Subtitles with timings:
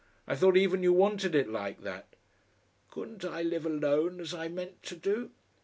[0.27, 2.15] I thought even you wanted it like that."
[2.89, 5.29] "Couldn't I live alone as I meant to do?"